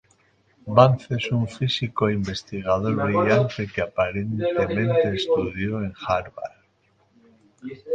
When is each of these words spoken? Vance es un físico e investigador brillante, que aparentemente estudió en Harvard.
Vance 0.77 1.13
es 1.17 1.31
un 1.31 1.47
físico 1.47 2.09
e 2.09 2.13
investigador 2.15 2.95
brillante, 2.95 3.67
que 3.67 3.81
aparentemente 3.83 5.13
estudió 5.15 5.83
en 5.83 5.93
Harvard. 6.07 6.57